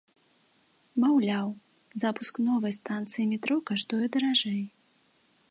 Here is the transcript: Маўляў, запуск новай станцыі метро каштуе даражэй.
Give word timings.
Маўляў, 1.03 1.47
запуск 2.05 2.33
новай 2.47 2.73
станцыі 2.79 3.27
метро 3.35 3.55
каштуе 3.73 4.03
даражэй. 4.19 4.61